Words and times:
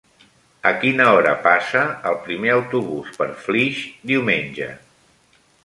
A 0.69 0.69
quina 0.83 1.05
hora 1.17 1.33
passa 1.43 1.83
el 2.13 2.17
primer 2.25 2.51
autobús 2.55 3.13
per 3.21 3.29
Flix 3.45 3.85
diumenge? 4.13 4.75